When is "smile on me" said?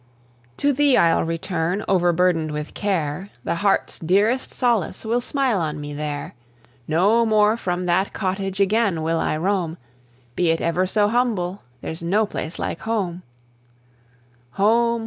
5.21-5.93